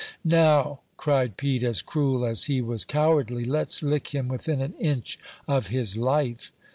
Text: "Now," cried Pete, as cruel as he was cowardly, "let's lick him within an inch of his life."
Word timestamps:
"Now," 0.25 0.79
cried 0.97 1.37
Pete, 1.37 1.61
as 1.61 1.83
cruel 1.83 2.25
as 2.25 2.45
he 2.45 2.59
was 2.59 2.85
cowardly, 2.85 3.45
"let's 3.45 3.83
lick 3.83 4.15
him 4.15 4.29
within 4.29 4.59
an 4.59 4.73
inch 4.79 5.19
of 5.47 5.67
his 5.67 5.95
life." 5.95 6.51